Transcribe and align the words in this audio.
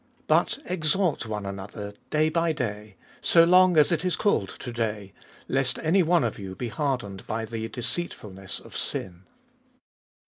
But 0.25 0.57
exhort 0.65 1.27
one 1.27 1.45
another 1.45 1.93
day 2.09 2.29
by 2.29 2.53
day, 2.53 2.95
so 3.21 3.43
long 3.43 3.77
as 3.77 3.91
it 3.91 4.03
is 4.03 4.15
called 4.15 4.49
to 4.57 4.73
day, 4.73 5.13
lest 5.47 5.77
any 5.77 6.01
one 6.01 6.23
of 6.23 6.39
you 6.39 6.55
be 6.55 6.69
hardened 6.69 7.27
by 7.27 7.45
the 7.45 7.67
deceitfulness 7.67 8.59
of 8.59 8.75
sin. 8.75 9.25